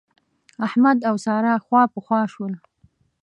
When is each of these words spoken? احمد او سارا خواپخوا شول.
احمد 0.67 0.97
او 1.09 1.15
سارا 1.25 1.53
خواپخوا 1.65 2.21
شول. 2.33 2.53